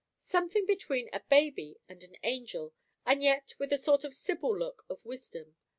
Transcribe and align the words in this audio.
"Something 0.17 0.65
between 0.65 1.11
a 1.13 1.19
baby 1.19 1.77
and 1.87 2.03
an 2.03 2.15
angel, 2.23 2.73
and 3.05 3.21
yet 3.21 3.53
with 3.59 3.71
a 3.71 3.77
sort 3.77 4.03
of 4.03 4.15
sybil 4.15 4.57
look 4.57 4.83
of 4.89 5.05
wisdom. 5.05 5.55